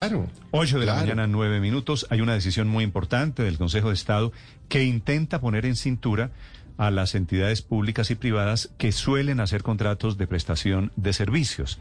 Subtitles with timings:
[0.00, 0.28] Claro.
[0.52, 2.06] 8 de la mañana, 9 minutos.
[2.10, 4.30] Hay una decisión muy importante del Consejo de Estado
[4.68, 6.30] que intenta poner en cintura
[6.76, 11.80] a las entidades públicas y privadas que suelen hacer contratos de prestación de servicios.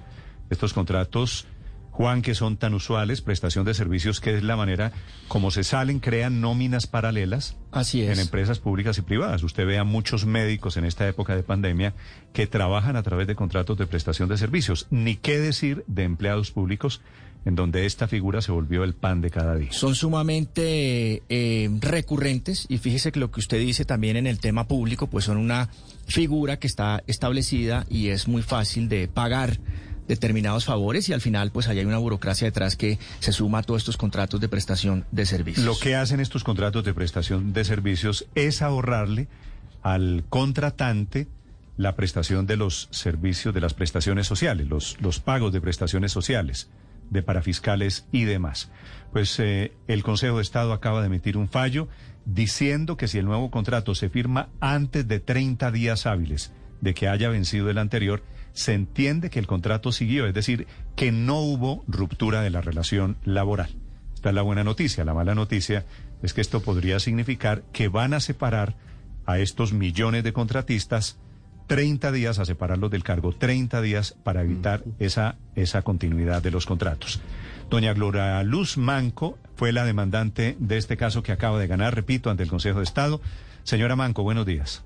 [0.49, 1.45] Estos contratos,
[1.91, 4.93] Juan, que son tan usuales, prestación de servicios, que es la manera
[5.27, 8.20] como se salen, crean nóminas paralelas Así en es.
[8.20, 9.43] empresas públicas y privadas.
[9.43, 11.93] Usted ve a muchos médicos en esta época de pandemia
[12.34, 14.88] que trabajan a través de contratos de prestación de servicios.
[14.89, 17.02] Ni qué decir de empleados públicos
[17.45, 19.71] en donde esta figura se volvió el pan de cada día.
[19.71, 24.67] Son sumamente eh, recurrentes y fíjese que lo que usted dice también en el tema
[24.67, 25.70] público, pues son una
[26.07, 29.59] figura que está establecida y es muy fácil de pagar
[30.07, 33.63] determinados favores y al final pues ahí hay una burocracia detrás que se suma a
[33.63, 35.65] todos estos contratos de prestación de servicios.
[35.65, 39.27] Lo que hacen estos contratos de prestación de servicios es ahorrarle
[39.84, 41.27] al contratante
[41.77, 46.70] la prestación de los servicios, de las prestaciones sociales, los, los pagos de prestaciones sociales,
[47.09, 48.71] de parafiscales y demás.
[49.11, 51.88] Pues eh, el Consejo de Estado acaba de emitir un fallo
[52.26, 56.51] diciendo que si el nuevo contrato se firma antes de 30 días hábiles
[56.82, 58.23] de que haya vencido el anterior,
[58.54, 63.17] se entiende que el contrato siguió, es decir, que no hubo ruptura de la relación
[63.23, 63.70] laboral.
[64.13, 65.06] Esta es la buena noticia.
[65.06, 65.85] La mala noticia
[66.23, 68.75] es que esto podría significar que van a separar
[69.25, 71.19] a estos millones de contratistas
[71.68, 76.66] 30 días a separarlos del cargo, 30 días para evitar esa, esa continuidad de los
[76.66, 77.22] contratos.
[77.69, 82.29] Doña Gloria Luz Manco fue la demandante de este caso que acaba de ganar, repito,
[82.29, 83.22] ante el Consejo de Estado.
[83.63, 84.85] Señora Manco, buenos días.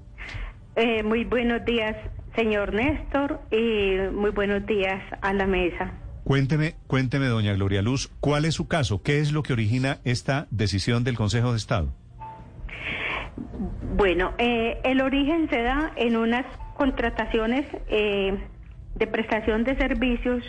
[0.76, 1.96] Eh, muy buenos días,
[2.36, 5.92] señor Néstor, y muy buenos días a la mesa.
[6.24, 9.02] Cuénteme, cuénteme, doña Gloria Luz, ¿cuál es su caso?
[9.04, 11.94] ¿Qué es lo que origina esta decisión del Consejo de Estado?
[13.96, 16.46] Bueno, eh, el origen se da en unas
[16.82, 18.36] contrataciones eh,
[18.96, 20.44] de prestación de servicios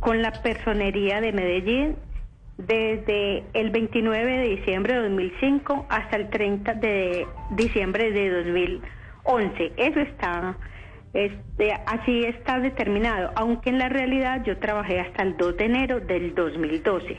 [0.00, 1.96] con la personería de Medellín
[2.58, 9.72] desde el 29 de diciembre de 2005 hasta el 30 de diciembre de 2011.
[9.78, 10.58] Eso está,
[11.14, 16.00] este, así está determinado, aunque en la realidad yo trabajé hasta el 2 de enero
[16.00, 17.18] del 2012.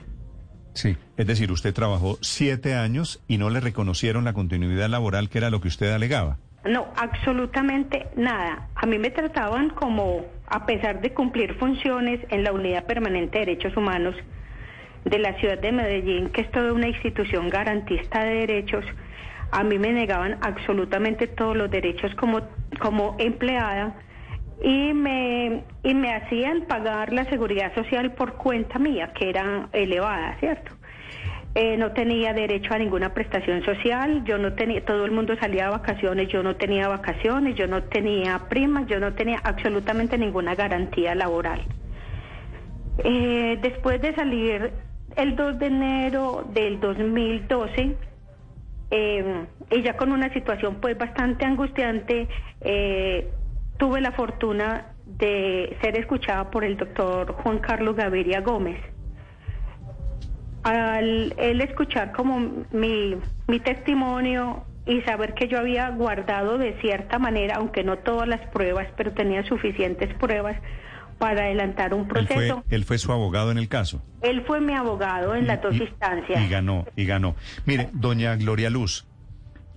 [0.75, 0.95] Sí.
[1.17, 5.49] Es decir, usted trabajó siete años y no le reconocieron la continuidad laboral que era
[5.49, 6.37] lo que usted alegaba.
[6.65, 8.69] No, absolutamente nada.
[8.75, 13.45] A mí me trataban como, a pesar de cumplir funciones en la Unidad Permanente de
[13.45, 14.15] Derechos Humanos
[15.03, 18.85] de la ciudad de Medellín, que es toda una institución garantista de derechos,
[19.51, 22.41] a mí me negaban absolutamente todos los derechos como,
[22.79, 23.95] como empleada
[24.63, 30.37] y me, y me hacían pagar la seguridad social por cuenta mía, que era elevada,
[30.39, 30.71] ¿cierto?
[31.55, 35.65] Eh, no tenía derecho a ninguna prestación social, yo no tenía, todo el mundo salía
[35.65, 40.55] de vacaciones, yo no tenía vacaciones, yo no tenía primas, yo no tenía absolutamente ninguna
[40.55, 41.61] garantía laboral.
[42.97, 44.71] Eh, después de salir
[45.15, 47.97] el 2 de enero del 2012,
[48.89, 52.27] eh, y ya con una situación pues bastante angustiante,
[52.61, 53.29] eh,
[53.77, 58.92] tuve la fortuna de ser escuchada por el doctor Juan Carlos Gaviria Gómez
[60.63, 63.15] al él escuchar como mi,
[63.47, 68.41] mi testimonio y saber que yo había guardado de cierta manera, aunque no todas las
[68.47, 70.57] pruebas, pero tenía suficientes pruebas
[71.19, 72.63] para adelantar un Él fue, proceso.
[72.69, 74.01] él fue su abogado en el caso.
[74.21, 76.41] Él fue mi abogado en las dos Y- instancias.
[76.43, 77.35] Y ganó, y ganó.
[77.65, 79.05] Mire, doña Gloria Luz,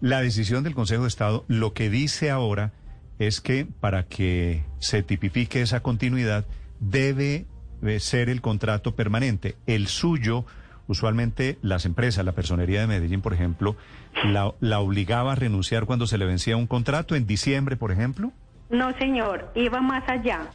[0.01, 2.73] la decisión del Consejo de Estado lo que dice ahora
[3.19, 6.45] es que para que se tipifique esa continuidad
[6.81, 7.47] debe
[7.83, 9.55] eh, ser el contrato permanente.
[9.67, 10.45] El suyo,
[10.89, 13.77] usualmente las empresas, la personería de Medellín, por ejemplo,
[14.25, 18.33] la, la obligaba a renunciar cuando se le vencía un contrato, en diciembre, por ejemplo.
[18.71, 20.49] No, señor, iba más allá.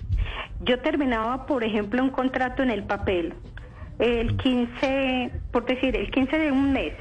[0.61, 3.33] Yo terminaba, por ejemplo, un contrato en el papel,
[3.99, 6.93] el 15, por decir, el 15 de un mes,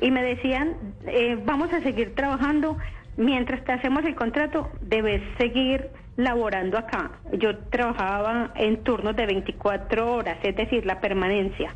[0.00, 2.76] y me decían, eh, vamos a seguir trabajando,
[3.16, 7.12] mientras te hacemos el contrato, debes seguir laborando acá.
[7.32, 11.74] Yo trabajaba en turnos de 24 horas, es decir, la permanencia.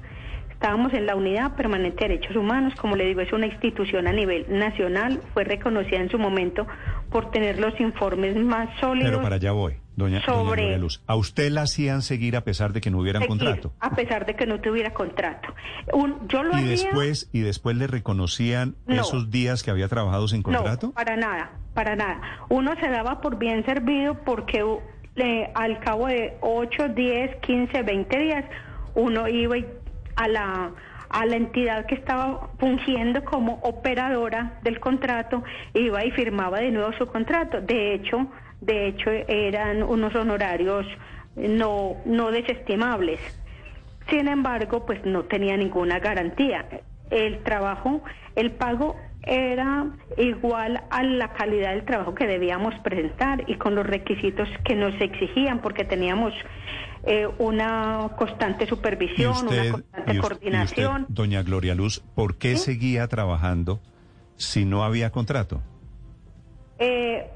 [0.56, 4.12] Estábamos en la Unidad Permanente de Derechos Humanos, como le digo, es una institución a
[4.12, 6.66] nivel nacional, fue reconocida en su momento
[7.10, 9.10] por tener los informes más sólidos.
[9.10, 11.02] Pero para allá voy, doña, Sobre- Luz.
[11.06, 13.74] ¿A usted la hacían seguir a pesar de que no hubieran seguir, contrato?
[13.80, 15.54] A pesar de que no tuviera contrato.
[15.92, 19.02] Un- yo lo y hacía- después y después le reconocían No.
[19.02, 22.18] esos días que había trabajado sin contrato No, para nada, para nada.
[22.48, 24.64] Uno se daba por bien servido porque
[25.16, 28.46] le- al cabo de 8, 10, 15, 20 días,
[28.94, 29.66] uno iba y-
[30.16, 30.70] a la
[31.08, 36.92] a la entidad que estaba fungiendo como operadora del contrato, iba y firmaba de nuevo
[36.94, 37.60] su contrato.
[37.60, 38.26] De hecho,
[38.60, 40.84] de hecho eran unos honorarios
[41.36, 43.20] no no desestimables.
[44.08, 46.66] Sin embargo, pues no tenía ninguna garantía.
[47.10, 48.02] El trabajo,
[48.34, 49.86] el pago era
[50.16, 54.98] igual a la calidad del trabajo que debíamos presentar y con los requisitos que nos
[55.00, 56.32] exigían, porque teníamos
[57.06, 61.06] eh, una constante supervisión, una constante coordinación.
[61.08, 63.80] doña Gloria Luz, ¿por qué seguía trabajando
[64.36, 65.62] si no había contrato?
[66.78, 67.30] Eh,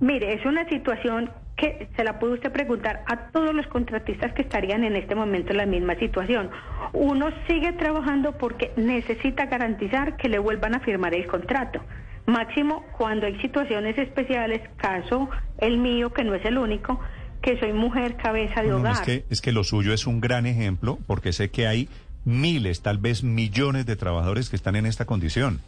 [0.00, 4.42] mire, es una situación que se la puede usted preguntar a todos los contratistas que
[4.42, 6.50] estarían en este momento en la misma situación.
[6.92, 11.80] Uno sigue trabajando porque necesita garantizar que le vuelvan a firmar el contrato.
[12.26, 17.00] Máximo cuando hay situaciones especiales, caso el mío, que no es el único,
[17.46, 18.94] que soy mujer cabeza de hogar.
[18.94, 21.88] es, que, es que lo suyo es un gran ejemplo porque sé que hay
[22.24, 25.60] miles, tal vez millones de trabajadores que están en esta condición.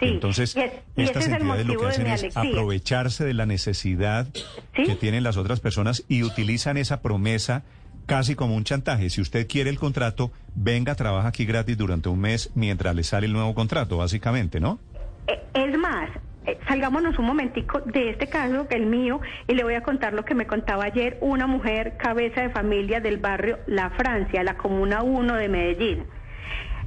[0.00, 0.56] Entonces,
[0.96, 4.26] estas entidades lo que hacen es aprovecharse de la necesidad
[4.72, 7.62] que tienen las otras personas y utilizan esa promesa
[8.06, 9.08] casi como un chantaje.
[9.08, 13.26] Si usted quiere el contrato, venga, trabaja aquí gratis durante un mes mientras le sale
[13.26, 14.80] el nuevo contrato, básicamente, ¿no?
[15.28, 16.10] Eh, es más,
[16.46, 20.24] eh, salgámonos un momentico de este caso, el mío, y le voy a contar lo
[20.24, 25.02] que me contaba ayer una mujer cabeza de familia del barrio La Francia, la Comuna
[25.02, 26.04] 1 de Medellín.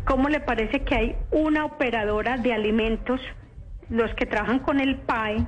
[0.06, 3.20] ¿Cómo le parece que hay una operadora de alimentos,
[3.90, 5.46] los que trabajan con el PAE,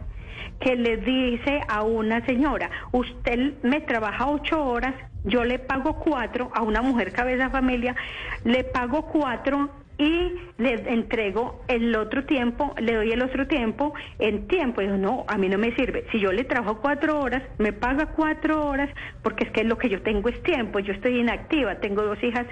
[0.59, 6.51] que le dice a una señora, usted me trabaja ocho horas, yo le pago cuatro,
[6.53, 7.95] a una mujer cabeza de familia,
[8.43, 9.69] le pago cuatro
[9.99, 14.81] y le entrego el otro tiempo, le doy el otro tiempo en tiempo.
[14.81, 16.05] Y no, a mí no me sirve.
[16.11, 18.89] Si yo le trabajo cuatro horas, me paga cuatro horas,
[19.21, 22.47] porque es que lo que yo tengo es tiempo, yo estoy inactiva, tengo dos hijas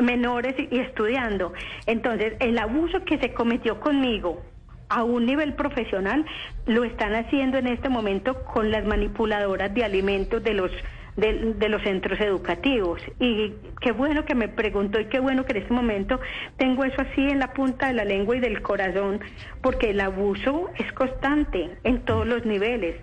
[0.00, 1.52] menores y estudiando.
[1.86, 4.42] Entonces, el abuso que se cometió conmigo
[4.88, 6.26] a un nivel profesional
[6.66, 10.70] lo están haciendo en este momento con las manipuladoras de alimentos de los
[11.16, 13.00] de, los centros educativos.
[13.20, 16.20] Y qué bueno que me preguntó y qué bueno que en este momento
[16.56, 19.20] tengo eso así en la punta de la lengua y del corazón,
[19.60, 22.96] porque el abuso es constante en todos los niveles.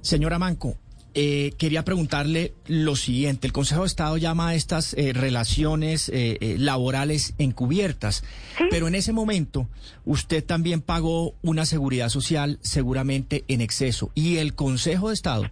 [0.00, 0.76] Señora Manco,
[1.12, 3.46] eh, quería preguntarle lo siguiente.
[3.46, 8.22] El Consejo de Estado llama a estas eh, relaciones eh, laborales encubiertas,
[8.70, 9.68] pero en ese momento
[10.04, 15.50] usted también pagó una seguridad social seguramente en exceso y el Consejo de Estado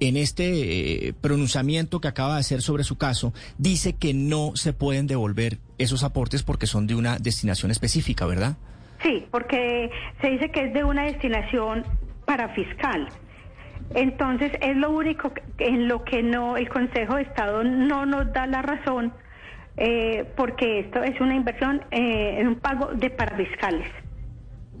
[0.00, 5.06] en este pronunciamiento que acaba de hacer sobre su caso, dice que no se pueden
[5.06, 8.56] devolver esos aportes porque son de una destinación específica, ¿verdad?
[9.02, 9.90] Sí, porque
[10.20, 11.84] se dice que es de una destinación
[12.24, 13.08] para fiscal.
[13.94, 18.46] Entonces es lo único en lo que no el Consejo de Estado no nos da
[18.46, 19.12] la razón
[19.78, 23.88] eh, porque esto es una inversión eh, en un pago de parafiscales.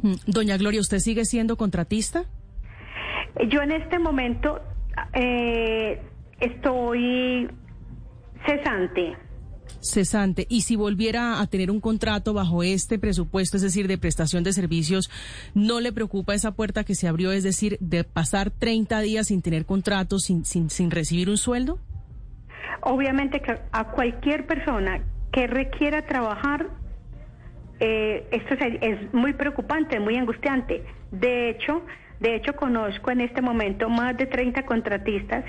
[0.02, 2.24] Mm, doña Gloria, ¿usted sigue siendo contratista?
[3.48, 4.60] Yo en este momento
[5.14, 6.00] eh,
[6.40, 7.48] estoy
[8.46, 9.16] cesante
[9.80, 10.46] cesante.
[10.48, 14.52] Y si volviera a tener un contrato bajo este presupuesto, es decir, de prestación de
[14.52, 15.10] servicios,
[15.54, 19.42] ¿no le preocupa esa puerta que se abrió, es decir, de pasar 30 días sin
[19.42, 21.78] tener contrato, sin, sin, sin recibir un sueldo?
[22.82, 25.00] Obviamente que a cualquier persona
[25.32, 26.68] que requiera trabajar,
[27.80, 30.84] eh, esto es, es muy preocupante, muy angustiante.
[31.10, 31.82] De hecho,
[32.20, 35.44] de hecho, conozco en este momento más de 30 contratistas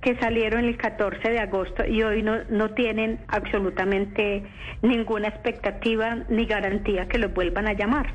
[0.00, 4.42] que salieron el 14 de agosto y hoy no, no tienen absolutamente
[4.82, 8.14] ninguna expectativa ni garantía que los vuelvan a llamar.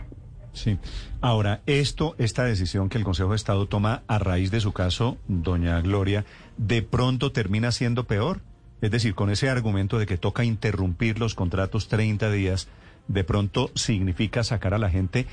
[0.52, 0.80] Sí.
[1.22, 5.18] Ahora, esto, esta decisión que el Consejo de Estado toma a raíz de su caso,
[5.28, 6.26] doña Gloria,
[6.58, 8.42] ¿de pronto termina siendo peor?
[8.82, 12.70] Es decir, con ese argumento de que toca interrumpir los contratos 30 días,
[13.08, 15.26] ¿de pronto significa sacar a la gente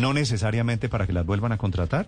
[0.00, 2.06] no necesariamente para que las vuelvan a contratar?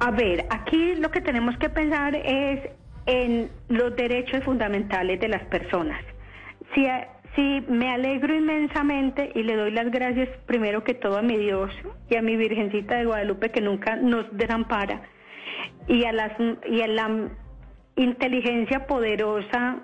[0.00, 2.60] A ver, aquí lo que tenemos que pensar es
[3.06, 6.02] en los derechos fundamentales de las personas.
[6.74, 6.86] Si,
[7.36, 11.70] si me alegro inmensamente y le doy las gracias primero que todo a mi Dios
[12.08, 15.02] y a mi Virgencita de Guadalupe que nunca nos desampara
[15.86, 16.32] y a, las,
[16.68, 17.30] y a la
[17.96, 19.78] inteligencia poderosa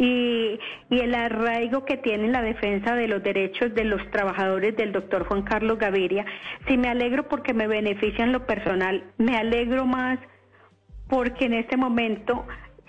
[0.00, 0.58] y,
[0.90, 5.42] el arraigo que tiene la defensa de los derechos de los trabajadores del doctor Juan
[5.42, 6.24] Carlos Gaviria.
[6.66, 10.18] Si me alegro porque me benefician lo personal, me alegro más
[11.08, 12.46] porque en este momento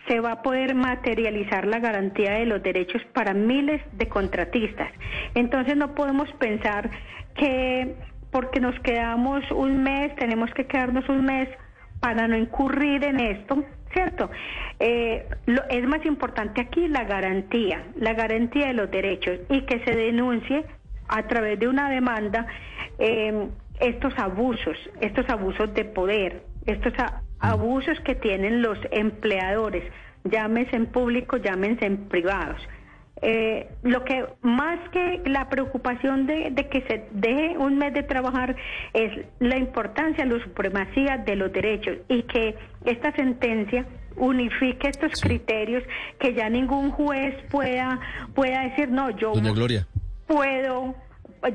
[0.08, 4.92] se va a poder materializar la garantía de los derechos para miles de contratistas.
[5.36, 6.90] Entonces no podemos pensar
[7.36, 7.96] que
[8.32, 11.50] porque nos quedamos un mes, tenemos que quedarnos un mes
[12.00, 14.30] para no incurrir en esto, ¿cierto?
[14.80, 19.80] Eh, lo, es más importante aquí la garantía, la garantía de los derechos y que
[19.84, 20.66] se denuncie
[21.08, 22.48] a través de una demanda
[23.00, 26.94] em, estos abusos, estos abusos de poder, estos
[27.40, 29.84] abusos que tienen los empleadores
[30.24, 32.62] llámese en público, llámense en privados.
[33.24, 38.02] Eh, lo que más que la preocupación de, de, que se deje un mes de
[38.02, 38.56] trabajar
[38.94, 43.86] es la importancia, la supremacía de los derechos y que esta sentencia
[44.16, 45.84] unifique estos criterios,
[46.20, 48.00] que ya ningún juez pueda
[48.34, 49.88] pueda decir no yo Gloria.
[50.28, 50.96] puedo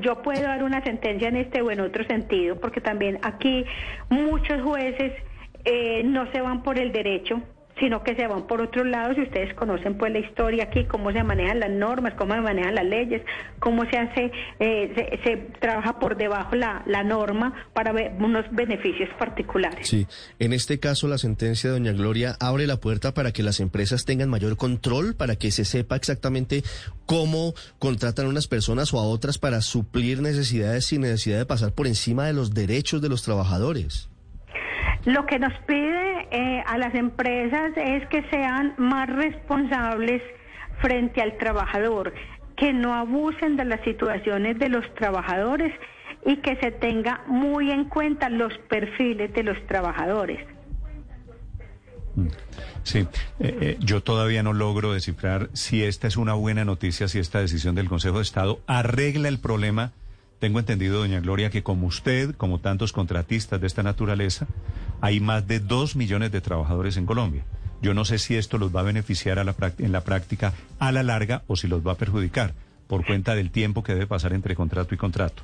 [0.01, 3.65] yo puedo dar una sentencia en este o en otro sentido, porque también aquí
[4.09, 5.13] muchos jueces
[5.63, 7.41] eh, no se van por el derecho,
[7.79, 11.11] sino que se van por otros lados y ustedes conocen pues la historia aquí, cómo
[11.11, 13.21] se manejan las normas, cómo se manejan las leyes,
[13.59, 19.09] cómo se hace, eh, se, trabaja por debajo la, la norma para ver unos beneficios
[19.19, 19.87] particulares.
[19.87, 20.07] Sí,
[20.39, 24.05] en este caso la sentencia de doña Gloria abre la puerta para que las empresas
[24.05, 26.63] tengan mayor control, para que se sepa exactamente
[27.05, 31.73] cómo contratan a unas personas o a otras para suplir necesidades sin necesidad de pasar
[31.73, 34.09] por encima de los derechos de los trabajadores.
[35.05, 40.21] Lo que nos pide eh, a las empresas es que sean más responsables
[40.81, 42.13] frente al trabajador,
[42.55, 45.73] que no abusen de las situaciones de los trabajadores
[46.25, 50.39] y que se tenga muy en cuenta los perfiles de los trabajadores.
[52.15, 52.27] Mm.
[52.83, 57.19] Sí, eh, eh, yo todavía no logro descifrar si esta es una buena noticia, si
[57.19, 59.91] esta decisión del Consejo de Estado arregla el problema
[60.39, 64.47] tengo entendido, doña Gloria, que como usted, como tantos contratistas de esta naturaleza,
[65.01, 67.43] hay más de dos millones de trabajadores en Colombia.
[67.81, 70.91] Yo no sé si esto los va a beneficiar a la en la práctica a
[70.91, 72.53] la larga o si los va a perjudicar
[72.87, 75.43] por cuenta del tiempo que debe pasar entre contrato y contrato.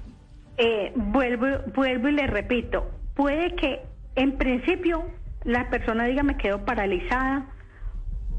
[0.58, 3.82] Eh, vuelvo, vuelvo y le repito, puede que
[4.16, 5.04] en principio
[5.44, 7.46] la persona diga me quedo paralizada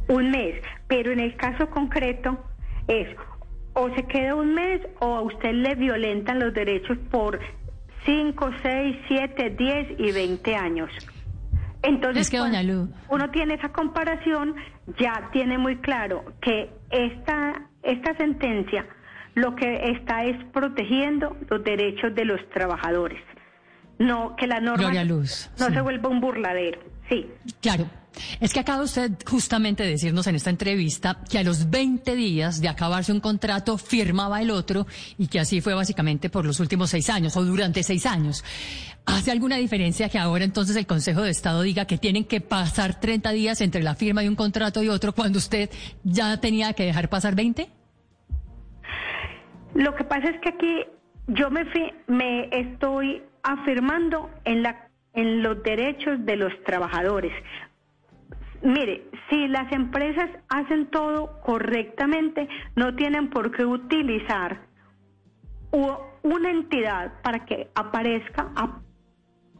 [0.08, 2.38] un mes, pero en el caso concreto
[2.88, 3.08] es
[3.74, 7.40] o se queda un mes o a usted le violentan los derechos por
[8.04, 10.90] 5, 6, 7, 10 y 20 años.
[11.82, 12.30] Entonces,
[13.08, 14.54] uno tiene esa comparación,
[14.98, 18.86] ya tiene muy claro que esta, esta sentencia
[19.34, 23.20] lo que está es protegiendo los derechos de los trabajadores.
[23.98, 26.80] No, que la norma no se vuelva un burladero.
[27.08, 27.28] Sí.
[27.60, 27.86] Claro.
[28.40, 32.60] Es que acaba usted justamente de decirnos en esta entrevista que a los 20 días
[32.60, 34.86] de acabarse un contrato firmaba el otro
[35.18, 38.44] y que así fue básicamente por los últimos seis años o durante seis años.
[39.06, 43.00] ¿Hace alguna diferencia que ahora entonces el Consejo de Estado diga que tienen que pasar
[43.00, 45.70] 30 días entre la firma de un contrato y otro cuando usted
[46.04, 47.68] ya tenía que dejar pasar 20?
[49.74, 50.84] Lo que pasa es que aquí
[51.26, 51.64] yo me,
[52.06, 57.32] me estoy afirmando en la en los derechos de los trabajadores.
[58.64, 64.58] Mire, si las empresas hacen todo correctamente, no tienen por qué utilizar
[66.22, 68.50] una entidad para que aparezca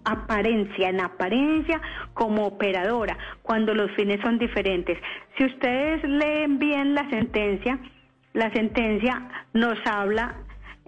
[0.04, 1.82] apariencia, en apariencia
[2.14, 4.98] como operadora, cuando los fines son diferentes.
[5.36, 7.78] Si ustedes leen bien la sentencia,
[8.32, 10.34] la sentencia nos habla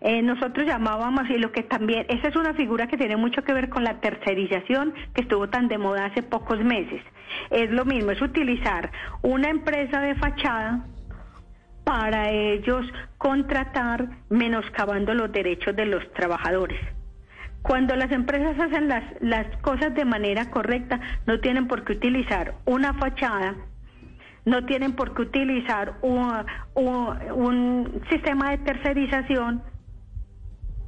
[0.02, 3.54] eh, nosotros llamábamos, y lo que también, esa es una figura que tiene mucho que
[3.54, 7.02] ver con la tercerización que estuvo tan de moda hace pocos meses.
[7.50, 8.90] Es lo mismo, es utilizar
[9.22, 10.84] una empresa de fachada
[11.84, 12.84] para ellos
[13.16, 16.80] contratar menoscabando los derechos de los trabajadores.
[17.62, 22.54] Cuando las empresas hacen las, las cosas de manera correcta, no tienen por qué utilizar
[22.64, 23.54] una fachada
[24.44, 29.60] no tienen por qué utilizar un, un sistema de tercerización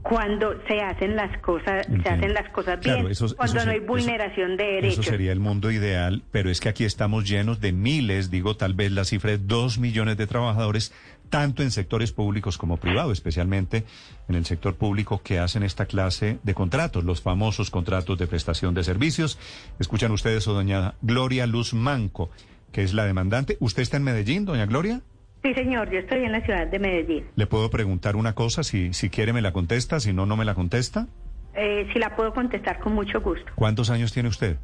[0.08, 4.64] cuando se hacen las cosas, se hacen las cosas bien, cuando no hay vulneración de
[4.64, 5.00] derechos.
[5.00, 8.72] Eso sería el mundo ideal, pero es que aquí estamos llenos de miles, digo tal
[8.72, 10.94] vez la cifra de dos millones de trabajadores,
[11.28, 13.84] tanto en sectores públicos como privados, especialmente
[14.30, 18.72] en el sector público que hacen esta clase de contratos, los famosos contratos de prestación
[18.72, 19.38] de servicios.
[19.78, 22.30] Escuchan ustedes a doña Gloria Luz Manco,
[22.72, 23.58] que es la demandante.
[23.60, 25.02] ¿Usted está en Medellín, doña Gloria?
[25.42, 27.24] Sí, señor, yo estoy en la ciudad de Medellín.
[27.36, 28.62] ¿Le puedo preguntar una cosa?
[28.64, 31.06] Si, si quiere me la contesta, si no, no me la contesta.
[31.54, 33.50] Eh, si la puedo contestar con mucho gusto.
[33.54, 34.56] ¿Cuántos años tiene usted?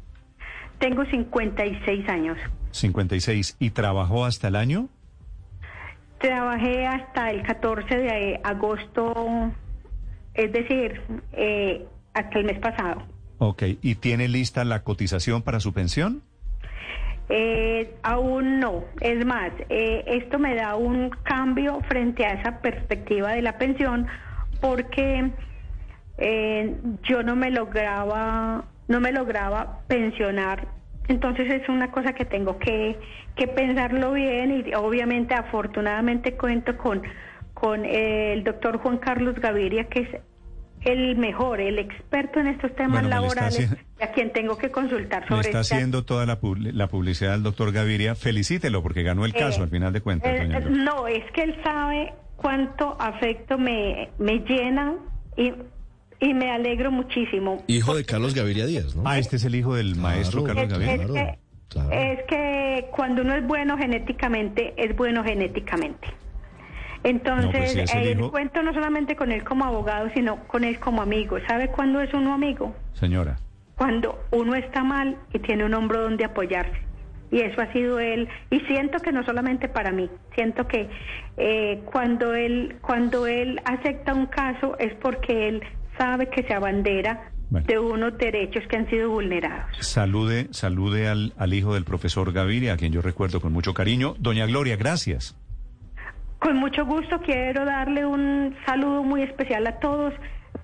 [0.79, 2.37] Tengo 56 años.
[2.71, 3.55] 56.
[3.59, 4.89] ¿Y trabajó hasta el año?
[6.19, 9.51] Trabajé hasta el 14 de agosto,
[10.33, 11.01] es decir,
[11.33, 13.03] eh, hasta el mes pasado.
[13.37, 16.23] Ok, ¿y tiene lista la cotización para su pensión?
[17.29, 18.83] Eh, aún no.
[19.01, 24.07] Es más, eh, esto me da un cambio frente a esa perspectiva de la pensión
[24.61, 25.31] porque
[26.17, 30.67] eh, yo no me lograba, no me lograba pensionar.
[31.07, 32.97] Entonces es una cosa que tengo que,
[33.35, 37.03] que pensarlo bien y obviamente afortunadamente cuento con,
[37.53, 40.09] con el doctor Juan Carlos Gaviria que es
[40.85, 45.27] el mejor, el experto en estos temas Bueno, laborales, haciendo- a quien tengo que consultar
[45.27, 46.39] sobre está esta- haciendo toda la,
[46.73, 48.15] la publicidad al doctor Gaviria.
[48.15, 51.43] Felicítelo porque ganó el caso Eh, al final de cuentas, eh, doña no, es que
[51.43, 54.95] él sabe cuánto afecto me, me llena
[55.37, 55.53] y,
[56.19, 57.63] y me alegro muchísimo.
[57.67, 59.03] Hijo de Carlos Gaviria Díaz, ¿no?
[59.05, 60.59] Ah, este es el hijo del maestro Claro.
[60.67, 61.23] Carlos Es, Gaviria.
[61.23, 61.39] es que,
[61.69, 61.91] Claro.
[61.91, 66.07] es que cuando uno es bueno genéticamente, es bueno genéticamente.
[67.05, 70.37] Entonces, No, pues si es el eh, cuento no solamente con él como abogado, sino
[70.47, 71.37] con él como amigo.
[71.47, 72.75] ¿Sabe cuándo es uno amigo?
[72.93, 73.37] Señora.
[73.77, 76.79] Cuando uno está mal y tiene un hombro donde apoyarse.
[77.31, 78.27] Y eso ha sido él.
[78.49, 80.89] Y siento que no solamente para mí, siento que
[81.37, 85.61] eh, cuando él cuando él acepta un caso es porque él
[85.97, 87.67] sabe que se abandera Bueno.
[87.67, 89.65] de unos derechos que han sido vulnerados.
[89.79, 94.15] Salude, salude al, al hijo del profesor Gaviria, a quien yo recuerdo con mucho cariño.
[94.17, 95.35] Doña Gloria, gracias.
[96.45, 100.13] Con mucho gusto quiero darle un saludo muy especial a todos,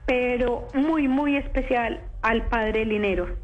[0.05, 3.35] pero muy, muy especial al padre Linero.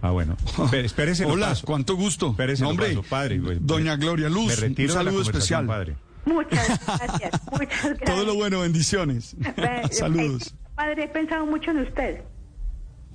[0.00, 0.38] Ah, bueno.
[0.46, 1.66] Espé- Espérese Hola, paso.
[1.66, 2.30] cuánto gusto.
[2.30, 3.38] Espérese Hombre, paso, padre.
[3.40, 5.66] Pues, Doña Gloria Luz, me retiro un saludo especial.
[5.66, 5.96] padre.
[6.24, 8.10] Muchas gracias, muchas gracias.
[8.10, 9.36] Todo lo bueno, bendiciones.
[9.90, 10.54] Saludos.
[10.54, 12.22] eh, Padre, he pensado mucho en usted.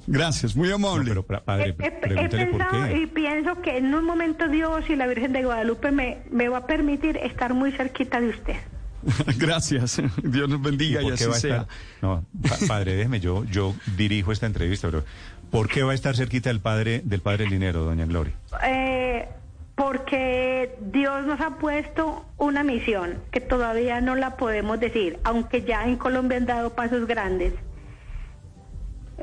[0.08, 1.06] Gracias, muy No, amable.
[1.10, 4.48] pero pra- padre, He- he, he pregúntele por pensado y pienso que en un momento
[4.48, 8.30] Dios y la Virgen de Guadalupe me, me va a permitir estar muy cerquita de
[8.30, 8.56] usted.
[9.38, 10.02] Gracias.
[10.24, 11.68] Dios nos ¿Y bendiga y, qué así sea.
[12.02, 15.04] No, pa- padre, déjeme, yo, yo dirijo esta entrevista, pero
[15.52, 18.34] ¿por qué va a estar cerquita del padre, del padre Linero, doña Gloria?
[18.64, 19.28] Eh,
[19.76, 25.84] porque Dios nos ha puesto una misión que todavía no la podemos decir, aunque ya
[25.86, 27.54] en Colombia han dado pasos grandes.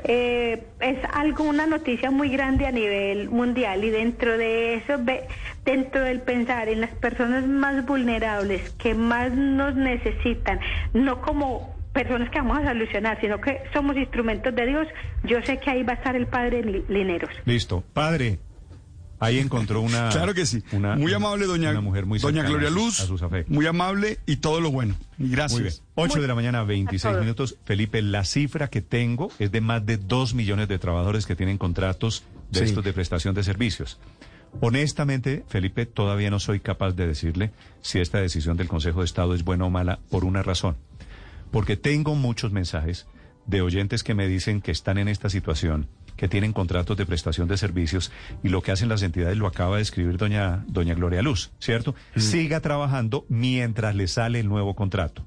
[0.05, 4.95] Eh, es algo, una noticia muy grande a nivel mundial y dentro de eso,
[5.63, 10.59] dentro del pensar en las personas más vulnerables que más nos necesitan,
[10.93, 14.87] no como personas que vamos a solucionar, sino que somos instrumentos de Dios,
[15.25, 17.29] yo sé que ahí va a estar el Padre Li- Lineros.
[17.45, 17.83] Listo.
[17.93, 18.39] Padre,
[19.23, 20.09] ahí encontró una...
[20.11, 20.63] Claro que sí.
[20.71, 22.99] una- muy amable, doña, Una mujer muy doña Gloria Luz.
[22.99, 23.53] A sus afectos.
[23.53, 24.95] Muy amable y todo lo bueno.
[25.17, 25.51] Gracias.
[25.53, 25.75] Muy bien.
[25.95, 27.19] 8 de la mañana, 26 todos.
[27.23, 27.55] minutos.
[27.65, 31.57] Felipe, la cifra que tengo es de más de 2 millones de trabajadores que tienen
[31.57, 32.65] contratos de Sí.
[32.65, 33.99] estos de prestación de servicios.
[34.61, 39.33] Honestamente, Felipe, todavía no soy capaz de decirle si esta decisión del Consejo de Estado
[39.33, 40.77] es buena o mala por una razón.
[41.51, 43.07] Porque tengo muchos mensajes
[43.45, 47.47] de oyentes que me dicen que están en esta situación, que tienen contratos de prestación
[47.47, 48.11] de servicios
[48.43, 51.95] y lo que hacen las entidades lo acaba de escribir doña, doña Gloria Luz, ¿cierto?
[52.15, 55.25] Siga trabajando mientras le sale el nuevo contrato.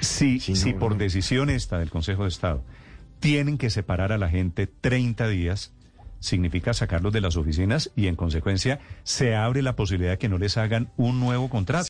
[0.00, 0.98] Si, Sí, si no, por no.
[0.98, 2.62] decisión esta del Consejo de Estado
[3.20, 5.72] tienen que separar a la gente 30 días,
[6.20, 10.38] significa sacarlos de las oficinas y en consecuencia se abre la posibilidad de que no
[10.38, 11.84] les hagan un nuevo contrato.